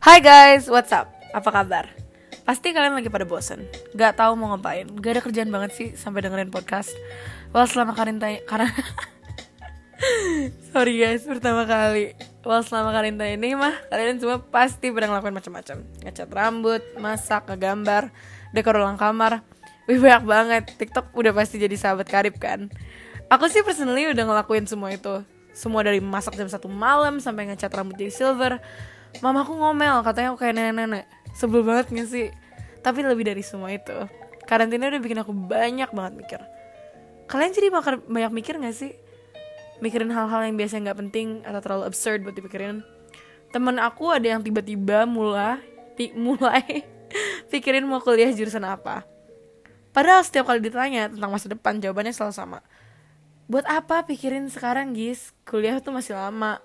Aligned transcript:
Hai 0.00 0.24
guys, 0.24 0.64
what's 0.72 0.96
up? 0.96 1.12
Apa 1.36 1.52
kabar? 1.52 1.92
Pasti 2.48 2.72
kalian 2.72 2.96
lagi 2.96 3.12
pada 3.12 3.28
bosen. 3.28 3.68
Gak 3.92 4.16
tahu 4.16 4.32
mau 4.32 4.48
ngapain. 4.48 4.88
Gak 4.96 5.12
ada 5.12 5.20
kerjaan 5.20 5.52
banget 5.52 5.76
sih 5.76 5.88
sampai 5.92 6.24
dengerin 6.24 6.48
podcast. 6.48 6.96
Well 7.52 7.68
selama 7.68 7.92
karantina 7.92 8.40
Karena 8.48 8.72
Sorry 10.72 10.96
guys, 10.96 11.28
pertama 11.28 11.68
kali. 11.68 12.16
Well 12.40 12.64
selama 12.64 12.96
karantina 12.96 13.28
ini 13.28 13.52
mah 13.52 13.76
Kalian 13.92 14.16
semua 14.16 14.40
pasti 14.40 14.88
pada 14.88 15.04
ngelakuin 15.04 15.36
macam-macam. 15.36 15.76
Ngecat 16.00 16.30
rambut, 16.32 16.80
masak, 16.96 17.52
ngegambar 17.52 18.08
Dekor 18.56 18.80
ulang 18.80 18.96
kamar. 18.96 19.44
Wih 19.84 20.00
banyak 20.00 20.24
banget. 20.24 20.62
TikTok 20.80 21.12
udah 21.12 21.36
pasti 21.36 21.60
jadi 21.60 21.76
sahabat 21.76 22.08
karib 22.08 22.40
kan? 22.40 22.72
Aku 23.28 23.52
sih 23.52 23.60
personally 23.60 24.08
udah 24.08 24.24
ngelakuin 24.24 24.64
semua 24.64 24.96
itu. 24.96 25.20
Semua 25.52 25.84
dari 25.84 26.00
masak 26.00 26.40
jam 26.40 26.48
satu 26.48 26.72
malam 26.72 27.20
Sampai 27.20 27.44
ngecat 27.52 27.68
rambut 27.68 28.00
jadi 28.00 28.08
silver 28.08 28.64
Mamaku 29.18 29.58
ngomel 29.58 30.06
katanya 30.06 30.30
aku 30.30 30.46
kayak 30.46 30.54
nenek-nenek. 30.54 31.10
Sebel 31.34 31.66
banget 31.66 31.90
gak 31.90 32.08
sih? 32.08 32.30
Tapi 32.80 33.04
lebih 33.04 33.28
dari 33.28 33.44
semua 33.44 33.68
itu 33.68 33.92
Karantina 34.48 34.88
udah 34.88 35.02
bikin 35.02 35.18
aku 35.20 35.30
banyak 35.34 35.90
banget 35.92 36.12
mikir. 36.16 36.40
Kalian 37.30 37.52
jadi 37.54 37.68
bakal 37.70 38.02
banyak 38.06 38.32
mikir 38.34 38.58
gak 38.58 38.74
sih? 38.74 38.94
Mikirin 39.78 40.10
hal-hal 40.10 40.44
yang 40.44 40.58
biasanya 40.60 40.92
gak 40.92 41.00
penting 41.06 41.40
Atau 41.46 41.60
terlalu 41.62 41.86
absurd 41.86 42.26
buat 42.26 42.34
dipikirin. 42.34 42.82
Temen 43.54 43.78
aku 43.78 44.10
ada 44.10 44.26
yang 44.26 44.42
tiba-tiba 44.42 45.06
mulai 45.06 45.62
ti- 45.94 46.14
Mulai 46.14 46.86
Pikirin 47.52 47.86
mau 47.86 48.02
kuliah 48.02 48.30
jurusan 48.34 48.66
apa. 48.66 49.06
Padahal 49.90 50.22
setiap 50.22 50.46
kali 50.46 50.62
ditanya 50.62 51.10
tentang 51.10 51.30
masa 51.30 51.50
depan 51.50 51.78
Jawabannya 51.78 52.14
selalu 52.14 52.34
sama. 52.34 52.58
Buat 53.50 53.66
apa 53.66 54.06
pikirin 54.06 54.46
sekarang 54.46 54.94
guys 54.94 55.34
Kuliah 55.46 55.78
tuh 55.78 55.94
masih 55.94 56.18
lama. 56.18 56.58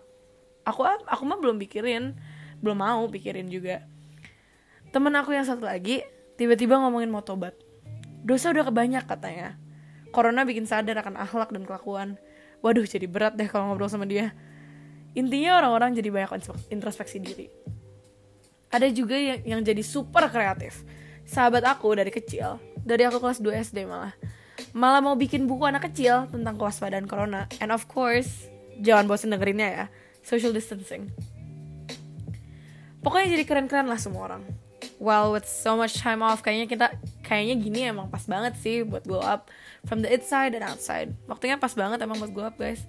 Aku 0.65 0.81
aku 0.85 1.21
mah 1.25 1.37
belum 1.37 1.61
pikirin 1.61 2.17
Belum 2.59 2.79
mau 2.79 3.07
pikirin 3.07 3.47
juga. 3.49 3.83
Temen 4.93 5.11
aku 5.15 5.35
yang 5.35 5.43
satu 5.43 5.67
lagi 5.67 6.03
Tiba-tiba 6.35 6.75
ngomongin 6.83 7.07
mau 7.07 7.23
tobat. 7.23 7.55
Dosa 8.27 8.51
udah 8.51 8.67
kebanyak 8.67 9.07
katanya. 9.07 9.55
Corona 10.11 10.43
bikin 10.43 10.67
sadar 10.67 10.99
akan 10.99 11.15
akhlak 11.15 11.55
dan 11.55 11.63
kelakuan. 11.63 12.19
Waduh 12.59 12.83
jadi 12.83 13.07
berat 13.07 13.39
deh 13.39 13.47
kalau 13.47 13.71
ngobrol 13.71 13.87
sama 13.87 14.03
dia. 14.03 14.35
Intinya 15.15 15.63
orang-orang 15.63 15.95
jadi 15.95 16.11
banyak 16.11 16.43
introspeksi 16.67 17.23
diri. 17.23 17.47
Ada 18.67 18.91
juga 18.91 19.15
yang, 19.15 19.39
yang 19.47 19.61
jadi 19.63 19.79
super 19.79 20.27
kreatif. 20.27 20.83
Sahabat 21.25 21.65
aku 21.65 21.97
dari 21.97 22.13
kecil 22.13 22.61
Dari 22.85 23.01
aku 23.01 23.17
kelas 23.17 23.41
2 23.41 23.49
SD 23.73 23.89
malah 23.89 24.13
Malah 24.77 25.01
mau 25.01 25.17
bikin 25.17 25.49
buku 25.49 25.65
anak 25.65 25.89
kecil 25.89 26.29
Tentang 26.29 26.53
kewaspadaan 26.53 27.09
corona. 27.09 27.49
And 27.57 27.73
of 27.73 27.89
course 27.89 28.45
Jangan 28.77 29.09
bosan 29.09 29.33
dengerinnya 29.33 29.69
ya 29.73 29.85
Social 30.21 30.53
distancing 30.53 31.09
Pokoknya 33.05 33.37
jadi 33.37 33.45
keren-keren 33.45 33.85
lah 33.85 34.01
semua 34.01 34.25
orang 34.25 34.41
Well, 34.95 35.35
with 35.35 35.43
so 35.43 35.75
much 35.75 35.99
time 35.99 36.23
off, 36.23 36.39
kayaknya 36.39 36.67
kita 36.71 36.87
kayaknya 37.19 37.55
gini 37.59 37.79
emang 37.91 38.07
pas 38.07 38.23
banget 38.23 38.55
sih 38.63 38.85
buat 38.87 39.03
glow 39.03 39.19
up 39.19 39.51
from 39.83 39.99
the 39.99 40.07
inside 40.07 40.55
and 40.55 40.63
outside. 40.63 41.11
Waktunya 41.27 41.59
pas 41.59 41.75
banget 41.75 41.99
emang 41.99 42.15
buat 42.15 42.31
glow 42.31 42.47
up, 42.47 42.55
guys. 42.55 42.87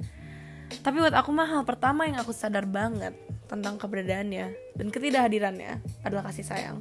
Tapi 0.87 1.03
buat 1.03 1.15
aku 1.15 1.31
mah 1.35 1.47
hal 1.47 1.63
pertama 1.67 2.07
yang 2.07 2.19
aku 2.23 2.31
sadar 2.31 2.63
banget 2.67 3.15
tentang 3.51 3.79
keberadaannya 3.79 4.47
dan 4.79 4.87
ketidakhadirannya 4.91 5.83
adalah 6.07 6.31
kasih 6.31 6.47
sayang. 6.47 6.79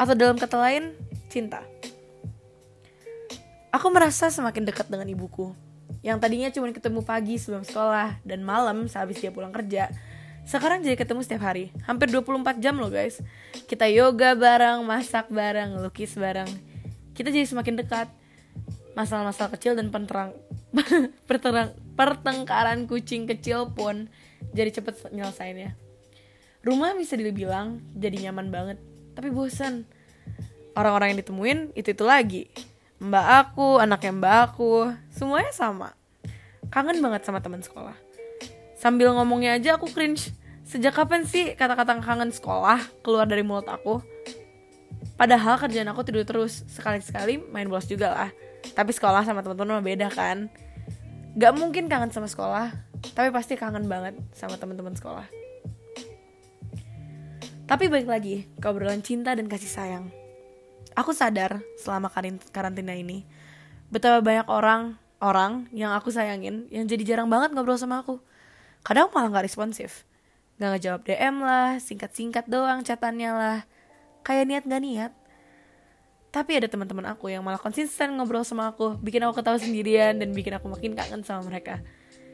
Atau 0.00 0.16
dalam 0.16 0.40
kata 0.40 0.56
lain, 0.56 0.96
cinta. 1.28 1.64
Aku 3.70 3.92
merasa 3.92 4.32
semakin 4.32 4.64
dekat 4.64 4.88
dengan 4.88 5.08
ibuku. 5.08 5.52
Yang 6.00 6.18
tadinya 6.24 6.48
cuma 6.48 6.72
ketemu 6.72 7.00
pagi 7.04 7.36
sebelum 7.36 7.60
sekolah 7.60 8.24
dan 8.24 8.40
malam 8.40 8.88
sehabis 8.88 9.20
dia 9.20 9.28
pulang 9.28 9.52
kerja. 9.52 9.92
Sekarang 10.48 10.82
jadi 10.82 10.96
ketemu 10.98 11.20
setiap 11.22 11.46
hari, 11.46 11.70
hampir 11.84 12.10
24 12.10 12.58
jam 12.58 12.74
loh 12.80 12.90
guys. 12.90 13.20
Kita 13.68 13.86
yoga 13.86 14.34
bareng, 14.34 14.82
masak 14.82 15.30
bareng, 15.30 15.78
lukis 15.78 16.16
bareng. 16.16 16.48
Kita 17.14 17.28
jadi 17.28 17.46
semakin 17.46 17.80
dekat. 17.80 18.08
Masalah-masalah 18.98 19.54
kecil 19.54 19.78
dan 19.78 19.94
penterang, 19.94 20.34
perterang, 21.30 21.72
pertengkaran 21.94 22.90
kucing 22.90 23.24
kecil 23.30 23.70
pun 23.70 24.10
jadi 24.50 24.74
cepet 24.74 25.14
nyelesainnya. 25.14 25.78
Rumah 26.60 26.92
bisa 26.98 27.14
dibilang 27.14 27.80
jadi 27.96 28.28
nyaman 28.28 28.50
banget, 28.50 28.78
tapi 29.14 29.30
bosan. 29.30 29.86
Orang-orang 30.74 31.14
yang 31.14 31.20
ditemuin 31.22 31.58
itu-itu 31.78 32.04
lagi. 32.04 32.50
Mbak 33.00 33.26
aku, 33.46 33.80
anaknya 33.80 34.12
mbak 34.12 34.34
aku, 34.52 34.92
semuanya 35.08 35.54
sama. 35.56 35.96
Kangen 36.68 37.00
banget 37.00 37.24
sama 37.24 37.40
teman 37.40 37.64
sekolah. 37.64 37.96
Sambil 38.80 39.12
ngomongnya 39.12 39.60
aja 39.60 39.76
aku 39.76 39.92
cringe. 39.92 40.32
Sejak 40.64 40.96
kapan 40.96 41.28
sih 41.28 41.52
kata-kata 41.52 42.00
kangen 42.00 42.32
sekolah 42.32 42.80
keluar 43.04 43.28
dari 43.28 43.44
mulut 43.44 43.68
aku? 43.68 44.00
Padahal 45.20 45.60
kerjaan 45.60 45.92
aku 45.92 46.00
tidur 46.00 46.24
terus, 46.24 46.64
sekali-sekali 46.64 47.44
main 47.52 47.68
bolos 47.68 47.84
juga 47.84 48.08
lah. 48.08 48.30
Tapi 48.72 48.96
sekolah 48.96 49.20
sama 49.28 49.44
teman-teman 49.44 49.84
beda 49.84 50.08
kan. 50.08 50.48
Gak 51.36 51.52
mungkin 51.60 51.92
kangen 51.92 52.08
sama 52.08 52.24
sekolah, 52.24 52.72
tapi 53.12 53.28
pasti 53.28 53.60
kangen 53.60 53.84
banget 53.84 54.16
sama 54.32 54.56
teman-teman 54.56 54.96
sekolah. 54.96 55.28
Tapi 57.68 57.84
balik 57.92 58.08
lagi 58.08 58.48
ke 58.56 58.64
obrolan 58.64 59.04
cinta 59.04 59.36
dan 59.36 59.44
kasih 59.44 59.68
sayang. 59.68 60.04
Aku 60.96 61.12
sadar 61.12 61.60
selama 61.76 62.08
karantina 62.50 62.96
ini 62.96 63.28
betapa 63.92 64.24
banyak 64.24 64.48
orang 64.48 64.96
orang 65.20 65.68
yang 65.70 65.92
aku 65.92 66.08
sayangin 66.08 66.64
yang 66.72 66.88
jadi 66.88 67.14
jarang 67.14 67.28
banget 67.28 67.52
ngobrol 67.52 67.76
sama 67.76 68.00
aku. 68.00 68.24
Kadang 68.80 69.12
malah 69.12 69.40
gak 69.40 69.46
responsif. 69.46 70.08
Gak 70.60 70.76
ngejawab 70.76 71.02
DM 71.04 71.36
lah, 71.40 71.80
singkat-singkat 71.80 72.48
doang 72.48 72.84
catannya 72.84 73.30
lah. 73.32 73.58
Kayak 74.24 74.44
niat 74.48 74.64
gak 74.68 74.82
niat. 74.84 75.12
Tapi 76.30 76.62
ada 76.62 76.70
teman-teman 76.70 77.10
aku 77.10 77.26
yang 77.26 77.42
malah 77.42 77.58
konsisten 77.58 78.14
ngobrol 78.14 78.46
sama 78.46 78.70
aku, 78.70 78.94
bikin 79.02 79.26
aku 79.26 79.42
ketawa 79.42 79.58
sendirian 79.58 80.14
dan 80.14 80.30
bikin 80.30 80.54
aku 80.54 80.70
makin 80.70 80.94
kangen 80.94 81.26
sama 81.26 81.42
mereka. 81.50 81.82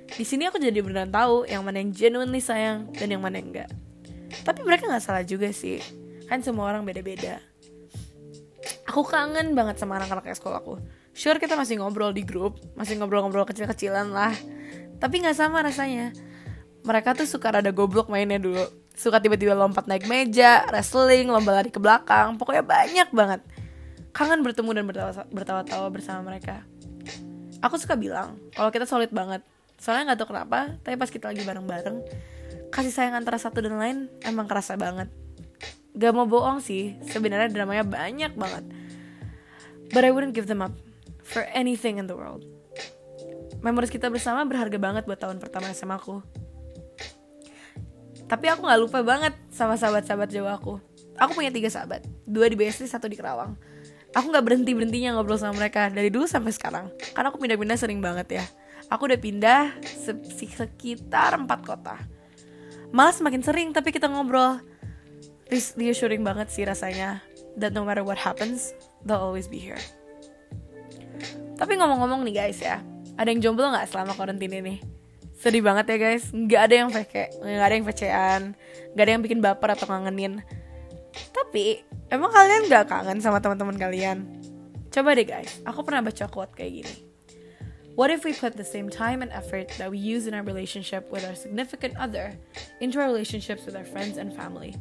Di 0.07 0.23
sini 0.23 0.47
aku 0.47 0.61
jadi 0.61 0.85
beneran 0.85 1.11
tahu 1.11 1.49
yang 1.49 1.65
mana 1.65 1.81
yang 1.81 1.91
genuinely 1.91 2.39
sayang 2.39 2.93
dan 2.95 3.09
yang 3.09 3.25
mana 3.25 3.41
yang 3.41 3.51
enggak. 3.51 3.71
Tapi 4.45 4.63
mereka 4.63 4.87
nggak 4.87 5.03
salah 5.03 5.25
juga 5.25 5.49
sih. 5.51 5.81
Kan 6.29 6.45
semua 6.45 6.69
orang 6.69 6.85
beda-beda. 6.85 7.41
Aku 8.87 9.03
kangen 9.03 9.57
banget 9.57 9.81
sama 9.81 9.99
anak-anak 9.99 10.37
sekolahku. 10.37 10.79
Sure 11.17 11.41
kita 11.41 11.57
masih 11.57 11.81
ngobrol 11.81 12.13
di 12.13 12.23
grup, 12.23 12.61
masih 12.77 13.01
ngobrol-ngobrol 13.01 13.49
kecil-kecilan 13.49 14.13
lah. 14.13 14.37
Tapi 15.01 15.25
nggak 15.25 15.37
sama 15.41 15.65
rasanya. 15.65 16.13
Mereka 16.87 17.19
tuh 17.19 17.27
suka 17.27 17.51
rada 17.51 17.75
goblok 17.75 18.07
mainnya 18.07 18.39
dulu. 18.39 18.63
Suka 18.95 19.19
tiba-tiba 19.19 19.59
lompat 19.59 19.91
naik 19.91 20.07
meja, 20.07 20.63
wrestling, 20.71 21.27
lomba 21.27 21.59
lari 21.59 21.75
ke 21.75 21.83
belakang. 21.83 22.39
Pokoknya 22.39 22.63
banyak 22.63 23.11
banget. 23.11 23.43
Kangen 24.15 24.41
bertemu 24.47 24.71
dan 24.71 24.85
bertawa-tawa 25.35 25.91
bersama 25.91 26.31
mereka. 26.31 26.63
Aku 27.61 27.75
suka 27.77 27.99
bilang, 27.99 28.39
kalau 28.55 28.71
kita 28.71 28.87
solid 28.87 29.11
banget. 29.11 29.43
Soalnya 29.77 30.15
nggak 30.15 30.19
tahu 30.25 30.29
kenapa, 30.33 30.79
tapi 30.81 30.97
pas 30.97 31.11
kita 31.13 31.29
lagi 31.29 31.45
bareng-bareng, 31.45 32.01
kasih 32.73 32.93
sayang 32.95 33.21
antara 33.21 33.37
satu 33.37 33.61
dan 33.61 33.77
lain 33.77 34.09
emang 34.25 34.49
kerasa 34.49 34.73
banget. 34.79 35.13
Gak 35.97 36.13
mau 36.17 36.25
bohong 36.25 36.65
sih, 36.65 36.97
sebenarnya 37.09 37.53
dramanya 37.53 37.85
banyak 37.85 38.33
banget. 38.37 38.65
But 39.93 40.05
I 40.05 40.13
wouldn't 40.17 40.33
give 40.33 40.49
them 40.49 40.65
up 40.65 40.73
for 41.21 41.45
anything 41.53 42.01
in 42.01 42.09
the 42.09 42.17
world. 42.17 42.45
Memoris 43.61 43.93
kita 43.93 44.09
bersama 44.09 44.45
berharga 44.49 44.77
banget 44.81 45.05
buat 45.05 45.21
tahun 45.21 45.41
pertama 45.41 45.69
SMA 45.73 45.97
aku. 45.97 46.21
Tapi 48.27 48.47
aku 48.51 48.67
gak 48.67 48.81
lupa 48.83 49.01
banget 49.07 49.35
sama 49.49 49.79
sahabat-sahabat 49.79 50.29
jauh 50.31 50.51
aku. 50.51 50.83
Aku 51.17 51.33
punya 51.33 51.49
tiga 51.49 51.71
sahabat, 51.71 52.05
dua 52.29 52.51
di 52.51 52.59
BSD, 52.59 52.91
satu 52.91 53.07
di 53.07 53.17
Kerawang. 53.17 53.55
Aku 54.13 54.29
gak 54.35 54.45
berhenti-berhentinya 54.45 55.17
ngobrol 55.17 55.39
sama 55.39 55.57
mereka 55.57 55.89
dari 55.89 56.11
dulu 56.11 56.27
sampai 56.27 56.51
sekarang. 56.51 56.91
Karena 57.15 57.31
aku 57.31 57.39
pindah-pindah 57.39 57.79
sering 57.79 58.03
banget 58.03 58.43
ya. 58.43 58.45
Aku 58.91 59.09
udah 59.09 59.19
pindah 59.19 59.75
se 59.83 60.15
sekitar 60.57 61.35
empat 61.39 61.61
kota. 61.67 61.97
Malah 62.95 63.15
semakin 63.15 63.43
sering 63.43 63.69
tapi 63.75 63.91
kita 63.91 64.07
ngobrol 64.07 64.63
reassuring 65.51 66.27
banget 66.27 66.51
sih 66.51 66.67
rasanya 66.67 67.23
that 67.59 67.71
no 67.71 67.87
matter 67.87 68.03
what 68.03 68.19
happens 68.19 68.75
they'll 69.07 69.23
always 69.23 69.47
be 69.47 69.63
here 69.63 69.79
tapi 71.57 71.79
ngomong-ngomong 71.79 72.27
nih 72.27 72.35
guys 72.35 72.59
ya 72.59 72.83
ada 73.17 73.31
yang 73.31 73.41
jomblo 73.41 73.71
nggak 73.71 73.87
selama 73.89 74.13
karantina 74.19 74.59
ini 74.59 74.83
sedih 75.37 75.63
banget 75.63 75.85
ya 75.93 75.97
guys. 76.01 76.25
Nggak 76.33 76.61
ada 76.67 76.75
yang 76.75 76.91
fake 76.91 77.25
nggak 77.41 77.67
ada 77.67 77.75
yang 77.77 77.87
fecean 77.87 78.41
nggak 78.97 79.05
ada 79.05 79.13
yang 79.13 79.23
bikin 79.23 79.41
baper 79.45 79.71
atau 79.77 79.87
ngangenin. 79.89 80.41
Tapi 81.33 81.85
emang 82.09 82.33
kalian 82.33 82.69
nggak 82.69 82.85
kangen 82.89 83.19
sama 83.21 83.41
teman-teman 83.41 83.77
kalian? 83.77 84.25
Coba 84.89 85.13
deh 85.13 85.29
guys. 85.29 85.61
Aku 85.69 85.85
pernah 85.85 86.09
baca 86.09 86.25
quote 86.29 86.57
kayak 86.57 86.73
gini. 86.83 86.97
What 87.97 88.13
if 88.13 88.29
we 88.29 88.37
put 88.37 88.61
the 88.61 88.65
same 88.65 88.93
time 88.93 89.25
and 89.25 89.33
effort 89.33 89.73
that 89.81 89.89
we 89.89 89.97
use 89.97 90.29
in 90.29 90.37
our 90.37 90.45
relationship 90.45 91.09
with 91.09 91.25
our 91.25 91.33
significant 91.33 91.97
other 91.97 92.37
into 92.85 93.01
our 93.01 93.09
relationships 93.09 93.65
with 93.65 93.73
our 93.73 93.89
friends 93.89 94.21
and 94.21 94.37
family? 94.37 94.77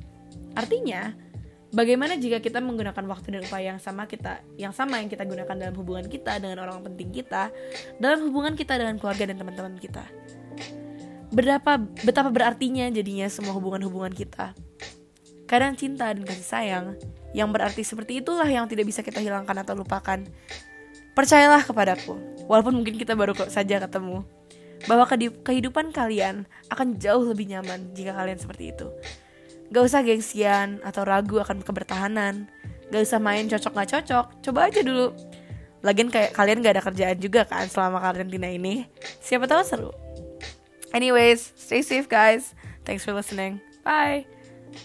Artinya, 0.60 1.16
bagaimana 1.72 2.20
jika 2.20 2.44
kita 2.44 2.60
menggunakan 2.60 3.08
waktu 3.08 3.40
dan 3.40 3.42
upaya 3.48 3.72
yang 3.72 3.80
sama 3.80 4.04
kita, 4.04 4.44
yang 4.60 4.76
sama 4.76 5.00
yang 5.00 5.08
kita 5.08 5.24
gunakan 5.24 5.56
dalam 5.56 5.76
hubungan 5.80 6.12
kita 6.12 6.44
dengan 6.44 6.68
orang 6.68 6.84
penting 6.84 7.16
kita, 7.16 7.56
dalam 8.04 8.20
hubungan 8.28 8.52
kita 8.52 8.76
dengan 8.76 9.00
keluarga 9.00 9.32
dan 9.32 9.40
teman-teman 9.40 9.80
kita. 9.80 10.04
Berapa 11.36 11.84
betapa 12.08 12.32
berartinya 12.32 12.88
jadinya 12.88 13.28
semua 13.28 13.52
hubungan-hubungan 13.52 14.16
kita. 14.16 14.56
Kadang 15.52 15.76
cinta 15.76 16.08
dan 16.08 16.24
kasih 16.24 16.48
sayang 16.48 16.86
yang 17.36 17.52
berarti 17.52 17.84
seperti 17.84 18.24
itulah 18.24 18.48
yang 18.48 18.72
tidak 18.72 18.88
bisa 18.88 19.04
kita 19.04 19.20
hilangkan 19.20 19.60
atau 19.60 19.76
lupakan. 19.76 20.24
Percayalah 21.12 21.68
kepadaku, 21.68 22.16
walaupun 22.48 22.80
mungkin 22.80 22.96
kita 22.96 23.20
baru 23.20 23.36
saja 23.52 23.84
ketemu, 23.84 24.24
bahwa 24.88 25.04
kehidupan 25.44 25.92
kalian 25.92 26.48
akan 26.72 26.96
jauh 26.96 27.28
lebih 27.28 27.52
nyaman 27.52 27.92
jika 27.92 28.16
kalian 28.16 28.40
seperti 28.40 28.72
itu. 28.72 28.88
Gak 29.76 29.84
usah 29.92 30.08
gengsian 30.08 30.80
atau 30.88 31.04
ragu 31.04 31.44
akan 31.44 31.60
kebertahanan. 31.68 32.48
Gak 32.96 33.02
usah 33.12 33.20
main 33.20 33.44
cocok 33.52 33.76
gak 33.76 33.90
cocok, 33.92 34.26
coba 34.40 34.60
aja 34.72 34.80
dulu. 34.88 35.12
Lagian 35.84 36.08
kayak 36.08 36.32
kalian 36.32 36.64
gak 36.64 36.80
ada 36.80 36.84
kerjaan 36.84 37.18
juga 37.20 37.44
kan 37.44 37.68
selama 37.68 38.00
karantina 38.00 38.48
ini. 38.48 38.88
Siapa 39.20 39.52
tahu 39.52 39.62
seru. 39.68 40.05
Anyways, 40.96 41.52
stay 41.58 41.82
safe 41.82 42.08
guys. 42.08 42.56
Thanks 42.86 43.04
for 43.04 43.12
listening. 43.12 43.60
Bye. 43.84 44.26